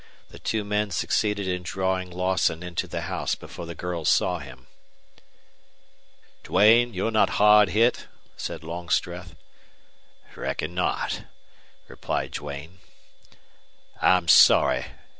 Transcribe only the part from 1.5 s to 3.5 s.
drawing Lawson into the house